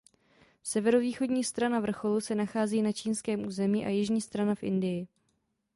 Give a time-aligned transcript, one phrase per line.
[0.63, 5.07] Severovýchodní strana vrcholu se nachází na čínském území a jižní strana v Indii.